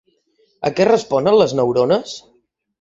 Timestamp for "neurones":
1.61-2.19